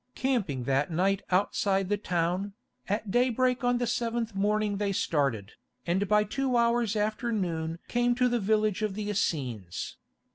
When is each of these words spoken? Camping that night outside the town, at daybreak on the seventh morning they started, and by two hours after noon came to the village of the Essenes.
Camping 0.15 0.63
that 0.63 0.89
night 0.89 1.21
outside 1.29 1.87
the 1.87 1.95
town, 1.95 2.53
at 2.89 3.11
daybreak 3.11 3.63
on 3.63 3.77
the 3.77 3.85
seventh 3.85 4.33
morning 4.33 4.77
they 4.77 4.91
started, 4.91 5.51
and 5.85 6.07
by 6.07 6.23
two 6.23 6.57
hours 6.57 6.95
after 6.95 7.31
noon 7.31 7.77
came 7.87 8.15
to 8.15 8.27
the 8.27 8.39
village 8.39 8.81
of 8.81 8.95
the 8.95 9.11
Essenes. 9.11 9.97